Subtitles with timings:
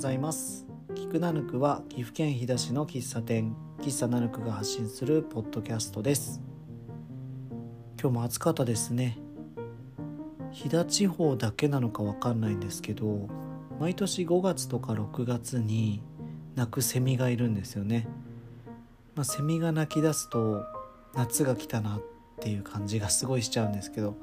[0.00, 0.66] ざいます。
[0.94, 3.54] 菊ナヌクは岐阜県飛騨市の喫茶店。
[3.82, 6.40] 喫茶ナヌクが発信するポッドキャストです。
[8.00, 9.18] 今日も暑かったですね。
[10.52, 13.28] 飛騨地方だけなのかわかんないんですけど
[13.78, 16.02] 毎年5月とか6月に
[16.56, 18.08] 鳴くセミがいるんですよね、
[19.14, 20.64] まあ、セミが鳴き出すと
[21.14, 22.02] 夏が来たなっ
[22.40, 24.16] ていう感じがすごいしちゃうんですけど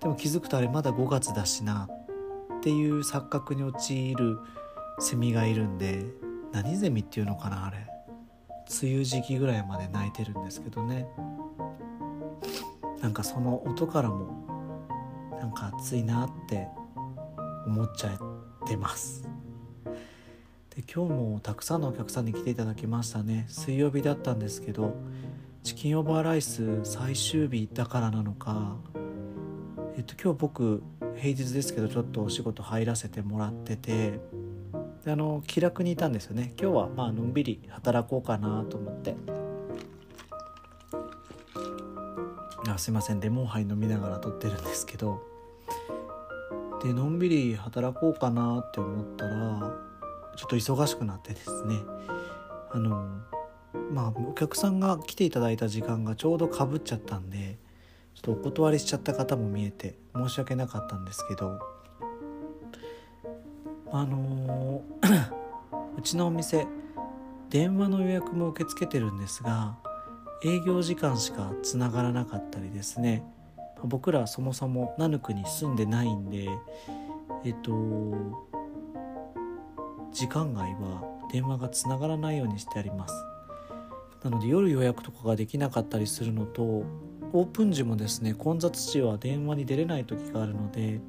[0.00, 1.88] でも気づくとあれまだ5月だしな
[2.58, 4.38] っていう錯覚に陥る
[4.98, 6.04] セミがいるんで
[6.52, 7.86] 何ゼミっていうのかなあれ。
[8.82, 11.06] 梅雨時期ぐらいまで鳴いてるんですけどね。
[13.00, 16.66] なんかその音からもなんか暑いなって
[17.66, 19.28] 思っちゃってます。
[20.74, 23.46] で今日もたくさんのお客さんに来ていただきましたね。
[23.48, 24.94] 水曜日だったんですけど
[25.62, 28.76] チキンオーバーライス最終日だからなのか
[29.96, 30.82] えっと今日僕
[31.16, 34.20] 平日ですけどちょっとお仕事入らせてもらってて
[35.06, 36.52] であの気楽にいたんですよね。
[36.60, 39.14] 今日はまあのんびり働こうかなと思って。
[42.68, 43.20] あすいません。
[43.20, 45.22] レモンハイ飲みながら撮ってるんですけど。
[46.82, 49.76] でのんびり働こうかなって思ったら
[50.36, 51.78] ちょっと忙しくなってですね。
[52.72, 53.06] あの
[53.92, 57.58] まあお客さんが来ていただいた時間がちょうどかぶっちゃったんで
[58.16, 61.75] ちょっとお断りしちゃった方も見えて申し訳なかったんですけど。
[63.92, 65.32] あのー
[65.96, 66.66] うちのお店
[67.48, 69.78] 電話の予約も受け付けてるんですが
[70.44, 73.24] 営業時間しかつながらなかったりですね。
[73.84, 76.48] 僕らそもそもナヌクに住んでないんで
[77.44, 77.72] えっと
[80.12, 83.14] 時間外は電話がつながらないようにしてあります。
[84.24, 91.00] なので夜予約とかができなかったりするのとオープン時もですね混雑時は電話に出れない時があるので、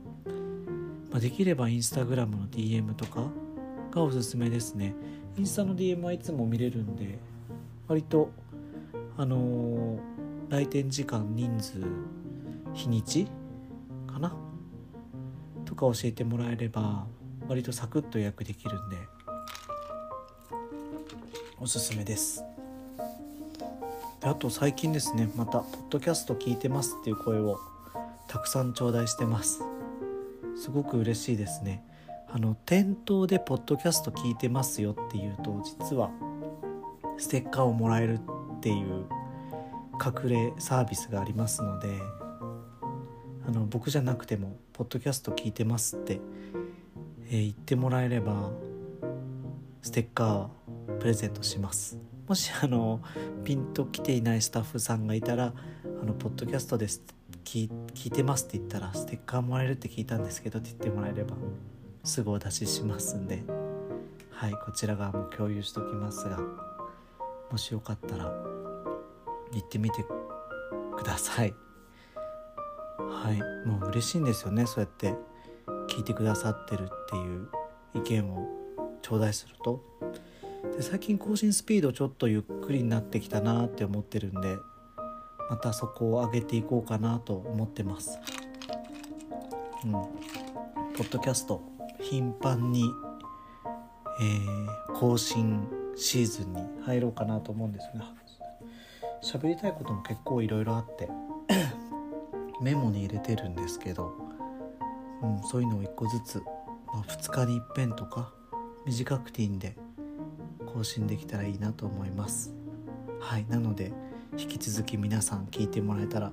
[1.17, 3.23] まあ、できればインスタグラムの DM とか
[3.89, 4.93] がおすすめですね。
[5.35, 7.17] インスタの DM はいつも見れるんで
[7.87, 8.29] 割と
[9.17, 9.99] あのー、
[10.49, 11.81] 来店時間人数
[12.75, 13.25] 日にち
[14.05, 14.31] かな？
[15.65, 17.07] とか教えてもらえれば
[17.47, 18.97] 割とサクッと予約できるんで
[21.59, 22.43] おすすめです。
[24.21, 27.59] であと最近ですねまた「ポッドキャスト聞いてます」っていう声を
[28.27, 29.76] たくさん頂戴してます。
[30.61, 31.83] すごく嬉しいですね。
[32.29, 36.11] あの店頭で「ポッドキャスト聞いてますよ」っていうと実は
[37.17, 38.19] ステッカーをもらえる
[38.57, 39.05] っていう
[40.03, 41.87] 隠れサービスがありますので
[43.47, 46.19] あの僕じゃなくても「ポッドキャスト聞いてます」って、
[47.29, 48.51] えー、言ってもらえれば
[49.81, 51.97] ステッカープレゼントします。
[52.27, 52.99] もしあの
[53.45, 55.53] ピンと来ていないスタッフさんがいたら
[56.01, 57.01] 「あのポッドキャストです
[57.47, 61.35] 聞いてます」って言ったら「ステッカーもらえるって聞いたんですけど」って言ってもらえれば
[62.03, 63.43] すぐお出ししますんで。
[64.37, 66.39] はいこちら側も共有しときますが
[67.49, 68.25] もしよかったら
[69.51, 70.05] 行ってみて
[70.95, 71.55] ください。
[72.99, 75.15] はいもう嬉しいんですよねそうやって
[75.87, 77.49] 聞いてくださってるっていう
[77.95, 78.47] 意見を
[79.01, 79.83] 頂戴すると。
[80.75, 84.55] で最近更新スピードちょっとゆっくりになってきたなって思ってるんで
[85.49, 88.19] またそこを上げていこうかなと思ってます。
[89.85, 89.91] うん。
[89.91, 91.61] ポッドキャスト
[91.99, 92.91] 頻繁に、
[94.19, 98.13] えー、更新シーズンに入ろうかなと思うんですが
[99.21, 101.07] 喋りたいことも結構いろいろあって
[102.63, 104.11] メモに入れてるんですけど、
[105.21, 106.39] うん、そういうのを1個ずつ、
[106.87, 108.33] まあ、2日にいっぺんとか
[108.87, 109.77] 短くていいんで
[110.73, 112.55] 更新できたらいいなと思います。
[113.19, 113.91] はいなので
[114.35, 116.31] 引き続き皆さん聞いてもらえたら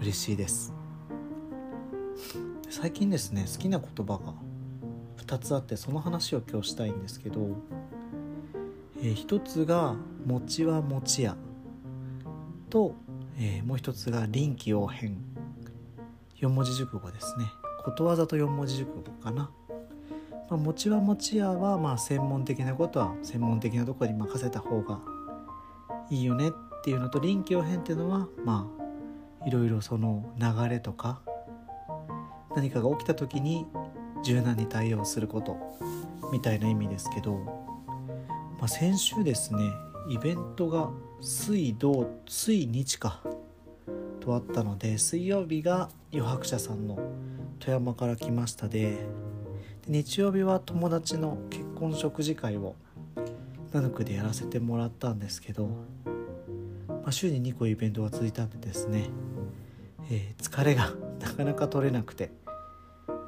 [0.00, 0.74] 嬉しいです。
[2.68, 4.34] 最近ですね好きな言葉が
[5.24, 7.56] 2つあってその話を今日したいんですけど、
[8.98, 9.94] えー、1つが
[10.26, 11.36] 「餅は餅屋」
[12.68, 12.94] と、
[13.38, 15.16] えー、もう1つが「臨機応変」
[16.36, 17.46] 4文字熟語ですね。
[17.84, 19.50] ことわざと4文字熟語かな。
[20.50, 25.00] まあ、餅は餅屋はまあ専門的なことは専門的なところに任せた方が
[26.10, 26.48] いいよね。
[26.48, 26.52] っ
[26.82, 28.68] っていうのと臨機応変っていうのはま
[29.40, 31.22] あいろいろその流れとか
[32.56, 33.68] 何かが起きた時に
[34.24, 35.56] 柔軟に対応すること
[36.32, 37.36] みたいな意味ですけど、
[38.58, 39.60] まあ、先週ですね
[40.10, 40.90] イベントが
[41.20, 43.22] 水道水日か
[44.18, 46.98] とあったので水曜日が余白者さんの
[47.60, 49.06] 富山から来ましたで
[49.86, 52.74] 日曜日は友達の結婚食事会を
[53.72, 55.68] ナヌクでやらせてもらったんですけど、
[57.02, 59.10] まあ、週に2個イベントが続いたんでですね、
[60.10, 62.30] えー、疲れが なかなか取れなくて、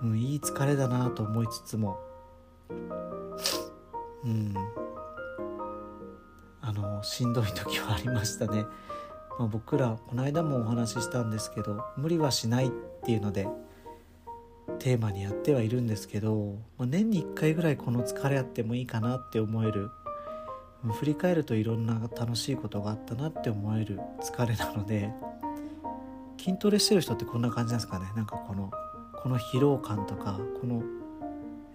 [0.03, 1.99] うん、いい疲れだなと思いつつも。
[4.25, 4.55] うん。
[6.67, 8.65] あのしんどい時はありましたね、
[9.39, 12.71] まあ、僕らこの間もお話ししたんですけど無理はしないっ
[13.05, 13.47] ていうので
[14.79, 19.91] テーマにやってはいるんですけど、まあ、年に1回ぐらいこの疲れあってもいいかなって思える
[20.93, 25.11] 振り返るといろんな楽しいことがあったなって思える疲れなので
[26.39, 28.07] 筋トレしてる人ってこんな感じなんですかね。
[28.15, 28.71] なんかこの
[29.23, 30.83] この疲労感とかこの、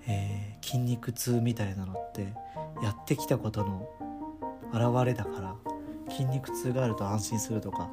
[0.08, 2.34] えー、筋肉痛みたいなのって
[2.84, 3.90] やってきたことの
[4.72, 5.56] 表れだから
[6.12, 7.90] 筋肉痛があると安心するとか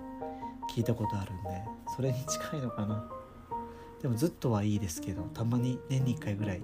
[0.75, 1.65] 聞いたことあるんで
[1.97, 3.09] それに近いのかな。
[4.03, 6.62] でもずっとはいいですけどたまに年に1回ぐらい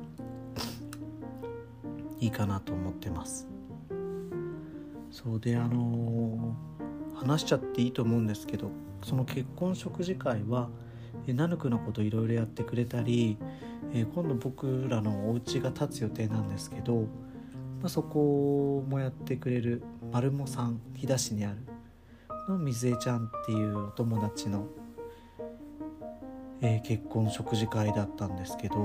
[2.21, 3.49] いいかなと思ってます。
[5.13, 6.57] そうであの、
[7.15, 8.71] 話しちゃっていいと思うんですけど
[9.05, 10.71] その結婚食事会は
[11.27, 13.37] ナヌクのこといろいろやってくれたり、
[13.93, 17.07] えー、今度僕らのお家が建つ予定なんですけど、ま
[17.85, 21.59] あ、そこもやってくれる丸茂さん飛騨市にある
[22.49, 24.67] の水江ちゃんっていうお友達の、
[26.61, 28.79] えー、結婚食事会だったんですけど、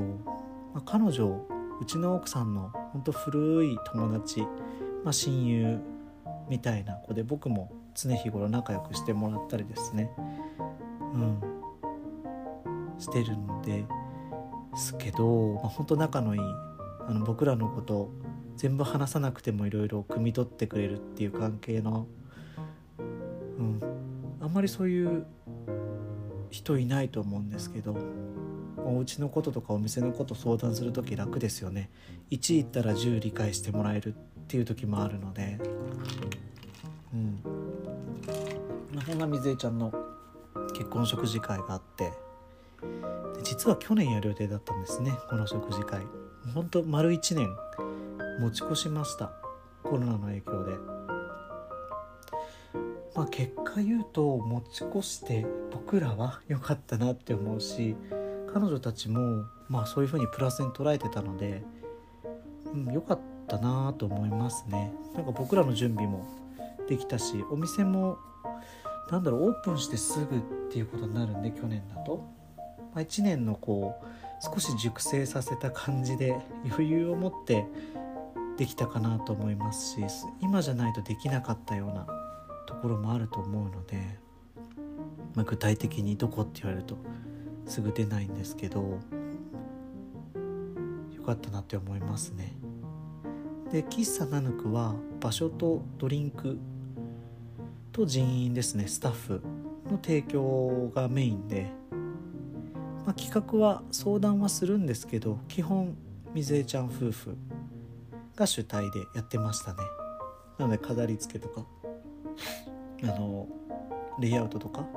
[0.73, 1.41] まあ、彼女
[1.79, 4.41] うちの奥さんのほんと古い友達、
[5.03, 5.79] まあ、親友
[6.49, 10.11] みたいな子で僕も常日頃仲良くしてもらったりですね。
[11.13, 11.41] うん。
[12.99, 13.85] してるんで
[14.75, 18.11] すけど、まあ、本当仲のいいあの僕らのこと
[18.55, 22.07] 全部話さなくてもいろいろ汲み取ってくれるっていう関係の、
[22.97, 23.79] うん、
[24.41, 25.25] あんまりそういう
[26.49, 27.95] 人いないと思うんですけど
[28.83, 31.89] お家のこととかお店のこと相談する時楽ですよね。
[32.31, 34.15] 1言ったら10理解してもらえる。
[34.15, 35.59] っっていう時もあるので。
[37.13, 37.43] うん。
[39.05, 39.93] そんな水江ちゃんの
[40.73, 42.13] 結婚食事会があって。
[43.43, 46.01] 実は去年やる予定だったんですねこの食事会。
[46.53, 47.49] ほんと丸1年
[48.39, 49.31] 持ち越しました
[49.83, 50.77] コロナの影響で。
[53.15, 57.97] まあ結果言うと持ち越して僕らは良かったなって思うし
[58.53, 61.63] 彼女たちもまあそういう風にプラスに捉えてたので
[62.65, 63.36] 良うん、良かった。
[63.55, 66.25] なと思いますねなんか僕らの準備も
[66.89, 68.17] できたしお店も
[69.09, 70.39] なんだろうオープンしてすぐっ
[70.69, 72.25] ていうことになるんで去年だと、
[72.93, 74.05] まあ、1年のこう
[74.41, 76.35] 少し熟成させた感じで
[76.69, 77.65] 余裕を持って
[78.57, 80.05] できたかなと思いますし
[80.41, 82.05] 今じゃないとできなかったような
[82.67, 84.19] ところもあると思うので、
[85.35, 86.97] まあ、具体的にどこって言われると
[87.65, 88.99] すぐ出ないんですけど
[91.15, 92.53] よかったなって思いますね。
[93.71, 96.57] で喫茶ナヌクは場所とドリンク
[97.91, 98.87] と人員ですね。
[98.87, 99.41] スタッフ
[99.91, 101.69] の提供がメインで、
[103.05, 105.97] まあ、企画は相談はするんですけど基本
[106.33, 107.37] 水江ちゃん夫婦
[108.35, 109.79] が主体でやってましたね。
[110.57, 111.65] なので飾り付けとか
[113.03, 113.47] あの
[114.19, 114.87] レイアウトとか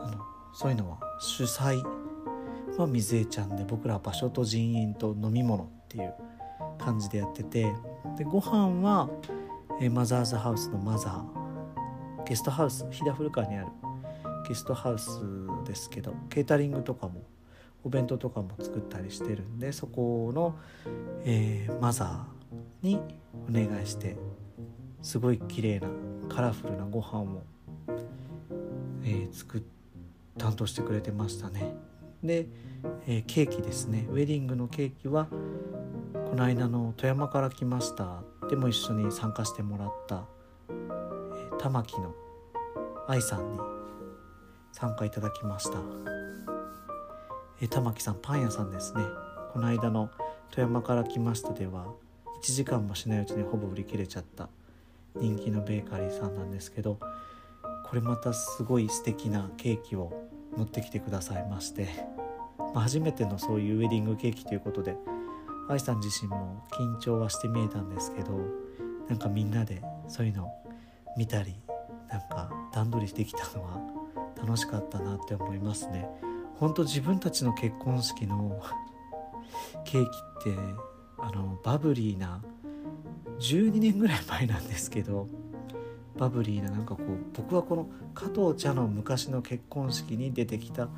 [0.00, 0.18] あの
[0.54, 1.82] そういうのは主催
[2.78, 6.14] は水江ちゃんで僕らは場所と人員と飲み物っていう
[6.78, 7.72] 感じでやってて
[8.18, 9.08] でご飯は、
[9.80, 13.68] えマザーズハウスのマザーゲストハウス飛騨古川にある
[14.48, 15.20] ゲストハウス
[15.64, 17.22] ですけどケータリングとかも
[17.84, 20.56] お弁当とかも作ったりしてるんでそこの、
[21.24, 23.00] えー、マザーに
[23.48, 24.16] お願いして
[25.02, 25.88] すごい綺麗な
[26.28, 27.42] カラフルなご飯を、
[29.04, 29.62] えー、作
[30.38, 31.74] 担当してくれてましたね。
[32.22, 32.46] で、
[33.06, 34.06] えー、ケーキですね。
[34.10, 35.28] ウェディングのケーキは
[36.34, 38.20] この間の富山から来ました。
[38.50, 40.24] でも一緒に参加してもらった、
[40.68, 42.12] えー、玉木の
[43.06, 43.58] 愛さんに
[44.72, 45.78] 参加いただきました。
[47.60, 49.04] え玉木さんパン屋さんですね。
[49.52, 50.10] この間の
[50.50, 51.86] 富山から来ましたでは
[52.42, 54.48] 1時間もしないうちにほぼ売り切れちゃった
[55.14, 56.98] 人気のベーカリーさんなんですけど
[57.86, 60.12] これまたすごい素敵なケーキを
[60.56, 61.90] 持ってきてくださいまして、
[62.58, 64.96] まあ、初めてのそういうウェディングケーキということで
[65.68, 68.32] 愛さん自身も緊張はして見えたんですけど
[69.08, 70.50] なんかみんなでそういうの
[71.16, 71.54] 見たり
[72.08, 73.80] なんか段取りできたのは
[74.36, 76.06] 楽しかったなって思いますね。
[76.56, 78.60] 本当自分たちの結婚式の
[79.84, 80.58] ケーキって
[81.18, 82.42] あのバブリーな
[83.38, 85.28] 12年ぐらい前なんですけど
[86.16, 87.06] バブリーななんかこう
[87.36, 90.88] 僕はこの加藤茶の昔の結婚式に出てきたウ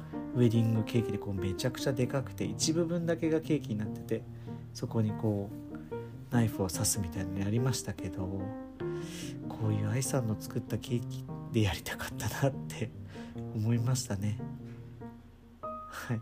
[0.40, 4.22] ェディングケーキでこうめちゃくちゃでかくて一部分だけがケーキになってて
[4.76, 8.24] そこにこうナイフを刺すみたいなのやりましたけど
[9.48, 12.90] こういう愛さんの作ったケーキでやりたかったなって
[13.56, 14.38] 思いましたね。
[15.62, 16.20] はい。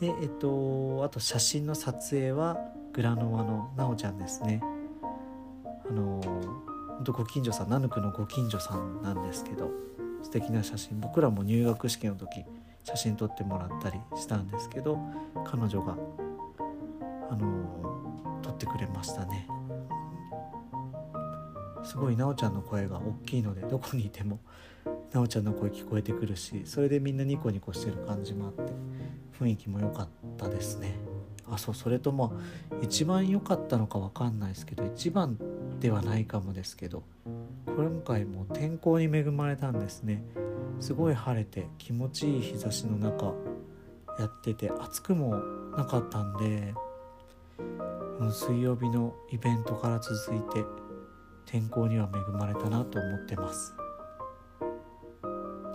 [0.00, 2.56] でえっとあと写真の撮影は
[2.92, 4.62] グラノワのなおちゃんですね。
[5.90, 9.72] あの本当ご近所さんナヌクのご近所さんなんですけど
[10.22, 11.00] 素敵な写真。
[11.00, 12.44] 僕らも入学式の時
[12.84, 15.00] 写真撮ってもらったりしたんですけど
[15.44, 15.96] 彼女が
[17.30, 19.48] あの撮ってくれましたね。
[21.84, 24.40] すごいなおちゃんの声が大きいのでどこにいても
[25.12, 28.72] なおちゃんの声聞こえてくるしそれでみんなニコニコしてる感じもあって
[29.38, 30.94] 雰囲気も良かったですね。
[31.46, 32.32] あそうそれとも
[32.80, 35.38] 一番良かったのか分かんないですけど一番
[35.78, 37.02] ではないかもですけど
[37.66, 40.24] 今回も天候に恵まれたんですね。
[40.80, 43.34] すごい晴れて気持ちいい日差しの中
[44.18, 45.36] やってて暑くも
[45.76, 46.74] なかったんで
[48.20, 50.64] 水曜日のイベントから続いて
[51.46, 53.74] 天候には恵まれたなと思ってます。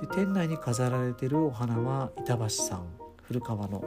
[0.01, 2.87] で店内に飾られてるお花は板橋さん
[3.23, 3.83] 古川の、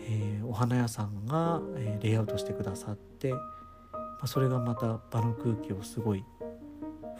[0.00, 3.38] えー、お花屋さんが、えー、レイアウトしてくださって、ま
[4.22, 6.24] あ、それがまた場の空気をすごい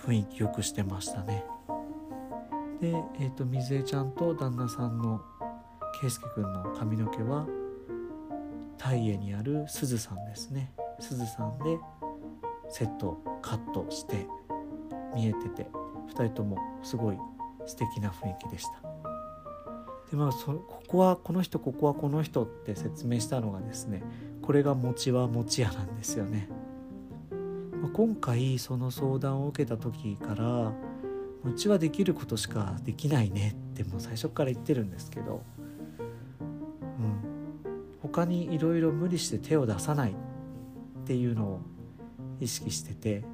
[0.05, 1.45] 雰囲気よくしてましたね。
[2.81, 2.89] で、
[3.21, 5.23] えーと、水江ちゃんと旦那さんの
[6.01, 7.47] 圭佑くんの髪の毛は
[8.79, 10.73] タイエにあるすずさんですね。
[11.01, 11.79] すずさんで
[12.71, 14.27] セットカットして
[15.15, 15.67] 見えてて
[16.15, 17.19] 2人ともすごい
[17.67, 18.95] 素敵な雰囲気でした。
[20.11, 24.03] でまあそここはこの人ここはこの人って説明したのがですね
[24.43, 26.49] これが餅は餅屋なんですよね、
[27.81, 30.73] まあ、今回その相談を受けた時から
[31.45, 35.43] うちはできることしかできないねってもう最初から言ってるんですけど、
[38.15, 40.15] 他にいろいろ無理して手を出さないっ
[41.05, 41.61] ていうのを
[42.39, 43.25] 意識してて、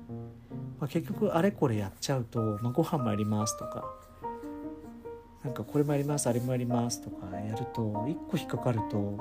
[0.78, 3.84] まあ、結局あれこれやっちゃうと、まあ、ご飯もやりますとか
[5.44, 9.18] なんかこれもやりますあれもやりますとかやると一個引っかかると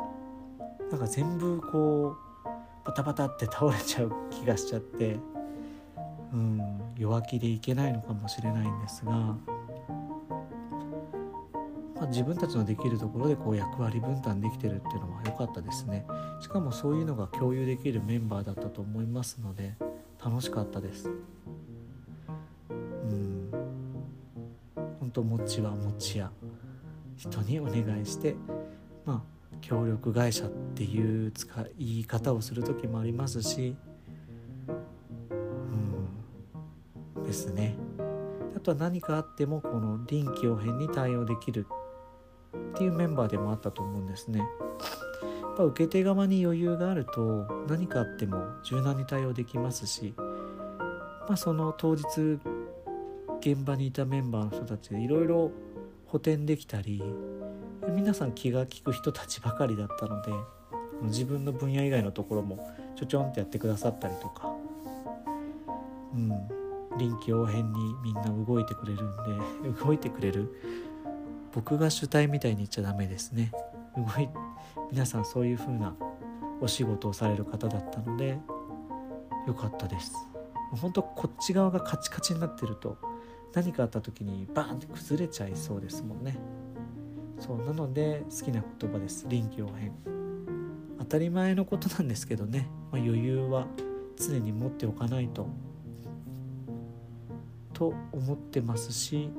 [0.91, 5.17] なんか全部こうバタバタって倒れちゃう気がしちゃって
[6.31, 6.61] うん
[6.97, 9.35] 弱気でいけないのかもしれないんですが、
[12.09, 16.05] 自分たちのできるところでこう役割分担できてるっていうのは良かったですね。
[16.41, 19.75] しかもそういうのが共有できるメンバーだったと思いますので
[20.23, 21.09] 楽しかったです。
[22.69, 22.73] う
[23.13, 23.51] ん。
[24.99, 26.31] 本当餅は餅屋
[27.15, 28.35] 人にお願いして
[29.05, 33.75] まあ協力会社っていう使い方をする時もありますし。
[37.15, 37.23] うん。
[37.23, 37.75] ですね。
[38.55, 41.65] あとは何かあってもこの臨機応変に対応できる
[42.73, 44.39] っていうメンバーでもあったと思うんですね。
[44.39, 52.39] やっぱ受け手側に余裕があると何かあっても柔軟に対応できますし、まあ、その当日
[53.41, 55.51] 現場にいたメンバーの人たちでいろいろ
[56.05, 57.03] 補填できたり
[57.87, 60.31] 皆さん気が利く人たちばかりだったので
[61.03, 62.59] 自分の分野以外のところも
[62.97, 64.53] ちょちょんってやってくださったりとか、
[66.13, 66.31] うん、
[66.97, 70.53] 臨機応変にみんな動いてくれるんで動いてくれる
[71.53, 73.51] 僕が主体みたいに言っちゃダメですね。
[73.95, 74.29] 動い
[74.91, 75.95] 皆さんそういう風な
[76.61, 78.39] お仕事をされる方だったので
[79.47, 80.13] 良かったです。
[80.71, 82.97] 本当こっち側がカチカチになってると
[83.53, 86.37] 何かあった時にバーンって崩れちゃいそうですもんね。
[87.39, 89.25] そうなので好きな言葉です。
[89.27, 89.93] 臨機応変。
[90.99, 93.65] 当たり前のことなんですけどね、まあ、余裕は
[94.17, 95.47] 常に持っておかないと。
[97.73, 99.31] と思ってますし、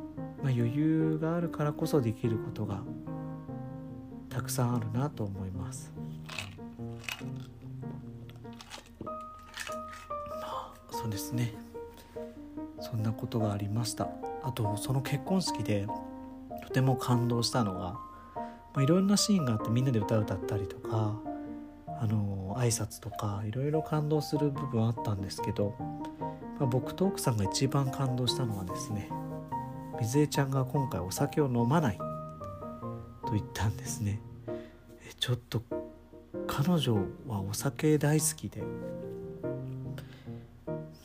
[0.43, 2.83] まあ、余裕があるからこそできることが
[4.29, 5.93] たくさんあるなと思います。
[9.05, 9.13] ま
[10.43, 11.55] あ、そうですね
[12.81, 14.09] そんなことがありました
[14.43, 15.87] あとその結婚式で
[16.63, 18.01] とても感動したのが、ま
[18.77, 21.21] あ、いろんなシーンがあってみんなで歌歌ったりとか
[21.87, 25.75] あの挨拶とかいろいろ感動する部分あったんですけど
[26.61, 29.09] まあ、僕と奥さんが一番感動したのはですね
[30.01, 31.99] 水江ちゃんが今回お酒を飲まない
[33.27, 34.21] と言ったんですね。
[35.19, 35.63] ちょっと
[36.47, 36.97] 彼女
[37.29, 38.63] はお酒大好きで。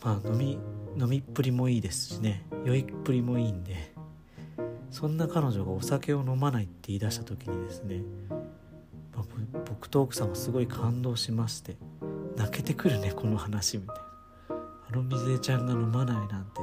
[0.01, 0.59] まあ飲み
[0.97, 2.45] 飲みっぷりもいいですしね。
[2.63, 3.93] 酔いっぷりもいいんで。
[4.91, 8.01] そんな彼女がお酒を飲まないって言い出した時にですね、
[9.13, 9.25] まあ、
[9.65, 11.75] 僕と奥さんはすごい感動しまして。
[12.37, 14.01] 泣けてくるねこの話みたいな。
[14.89, 16.61] あの水江ちゃんが飲まないなんて。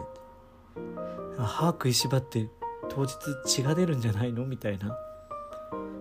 [1.39, 2.49] 歯食いしばって
[2.89, 4.45] 当日血が出るんじゃないの？
[4.45, 4.97] みたいな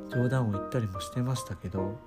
[0.09, 1.97] 冗談を言ったりもしてましたけど、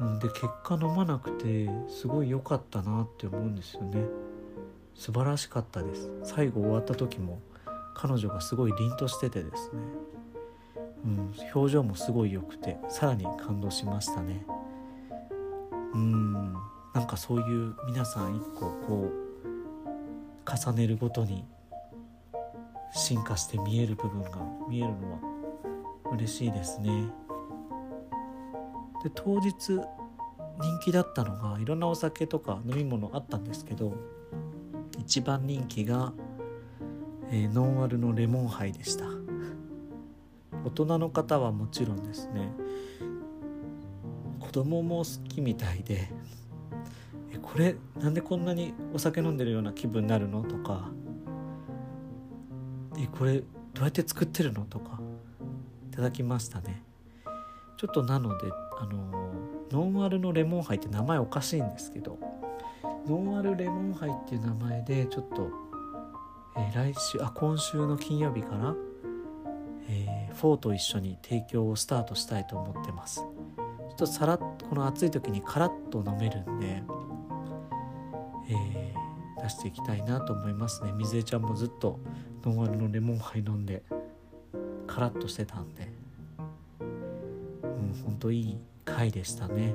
[0.00, 4.04] うん、で結果飲まなくてすごい良かったなって思うんですよね。
[4.94, 6.10] 素晴らしかったです。
[6.22, 7.40] 最後終わった時も
[7.94, 9.80] 彼女がすごい凛としててですね、
[11.04, 14.44] うん、表情もすごい良くてさらに感動しましたね。
[15.94, 16.52] うん
[16.94, 21.44] なんかそういう皆さん一個こう重ねるごとに
[22.92, 25.18] 進化して見える部分が見えるのは
[26.12, 27.06] 嬉しいですね。
[29.02, 29.80] で当日
[30.60, 33.94] 人気だったのがいろんなお酒とか飲み物あったんですけど
[34.98, 36.12] 一番人気が、
[37.30, 39.06] えー、ノンアルのレモンハイでした
[40.64, 42.52] 大人の方はもちろんですね
[44.38, 46.10] 子供も好きみたいで
[47.32, 50.90] えこれなんでこんなにお酒飲んでるような気分になるのとか
[53.20, 53.44] これど
[53.80, 54.62] うやって作ってるの？
[54.62, 54.98] とか
[55.92, 56.82] いただきましたね。
[57.76, 59.34] ちょっとなのであの
[59.70, 62.18] ノンアルのレモンハイって名前おかしいんですけど
[63.06, 65.50] ノンアルレモンハイっていう名前でちょっと、
[66.56, 68.74] えー、来週あ今週の金曜日から、
[69.90, 73.16] えー、フォーと一緒に提供をスタートしたいと思ってます。
[73.16, 73.24] ちょ
[73.92, 76.82] っとさらっとこの暑い時にカラッと飲めるんで、
[78.48, 80.92] えー、出していきたいなと思いますね。
[80.92, 82.00] 水江ちゃんもずっと
[82.44, 83.82] ノンアルのレモンハイ飲んで
[84.86, 85.88] カラッとしてたんで。
[86.80, 89.74] うんほんといい回でしたね。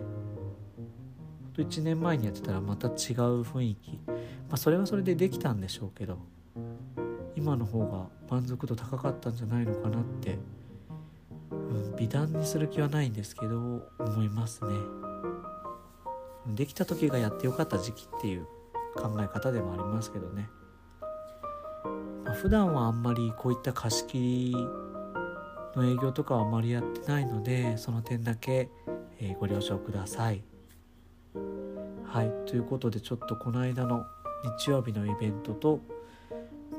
[1.58, 2.94] 1年前にやってたらまた違う
[3.42, 4.00] 雰囲気。
[4.08, 4.14] ま
[4.52, 6.18] あそれはそれでできたんでしょうけど
[7.36, 10.38] 今の方が満足度高かったんじゃないのかなって、
[11.52, 13.58] うん、美談にする気はないんですけど
[14.00, 14.72] 思いますね。
[16.48, 18.46] できた時がやってよかった時期っていう
[18.96, 20.48] 考え方でもありますけどね。
[22.26, 24.56] まあ、普段はあんまりこういった貸し切り
[25.76, 28.70] の営業とかはあまりやってないのでその点だけ、
[29.20, 30.44] え、ご了承ください。
[32.06, 34.06] はいということでちょっとこの間の
[34.60, 35.82] 日曜日のイベントと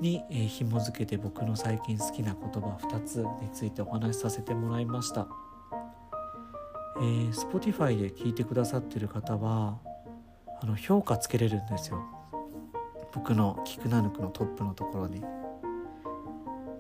[0.01, 5.27] に、えー、紐付けて僕の最近好きな言葉2つについてお話しさせてもらいました。
[6.99, 9.79] えー、Spotify で聞いてくださってる方は
[10.63, 12.03] あの評価つけれるんですよ
[13.13, 15.23] 僕のキクナヌクのトップのところに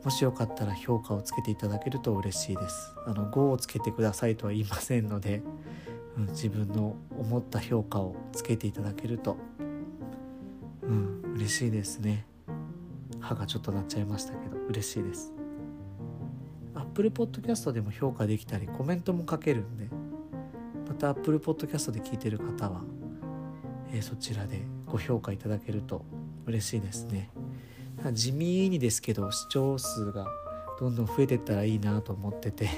[0.07, 2.95] もしよかったら評価をつけていただけると嬉しいです。
[3.07, 5.43] あの5をつけてくださいとは言いませんので、
[6.17, 9.37] うん、自分の思った評価をつけていただけると
[10.83, 12.25] うん嬉しいですね。
[13.19, 15.33] 歯がちょっと鳴っちゃいましたけど嬉しいです。
[16.77, 19.89] Apple Podcast でも評価できたりコメントも書けるんで
[20.87, 22.83] また Apple Podcast で聞いてる方は、
[23.93, 26.05] えー、そちらでご評価いただけると
[26.47, 27.29] 嬉しいですね。
[28.13, 30.27] 地味にですけど視聴数が
[30.79, 32.69] どんどん増えてったらいいなと思ってて。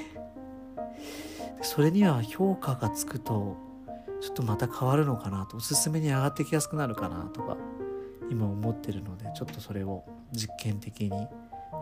[1.62, 3.56] それには評価がつくと
[4.20, 5.56] ちょっとまた変わるのかなと。
[5.56, 7.56] おすすめに上がってきやすくなるかなとか
[8.30, 11.10] 今思ってるのでちょっとそれを実験的に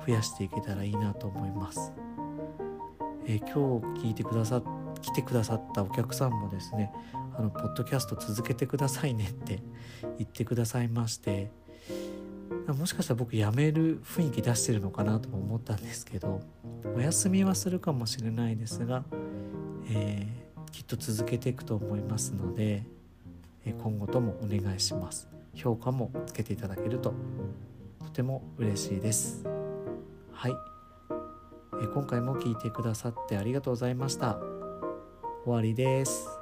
[0.06, 1.92] 増やしていけたらいいなと思います、
[3.26, 3.52] え、今日
[4.00, 4.62] 聞いてくださ
[5.00, 6.92] 来てくださったお客さんもですね
[7.36, 9.62] あのポッドキャスト続けてくださいねって
[10.18, 11.50] 言ってくださいまして
[12.72, 16.40] もしかしたら僕辞める雰囲気出してるのかなとも思ったんですけど
[16.96, 19.04] お休みはするかもしれないですが、
[19.90, 22.84] えー、きっと続けていくと思いますので
[23.64, 25.28] 今後ともお願いします。
[25.54, 27.14] 評価もつけていただけると
[28.00, 29.44] とても嬉しいです。
[30.32, 30.52] はい。
[31.92, 34.38] 今回も聞いてくださってありがとうございました。
[35.44, 36.35] 終わりです。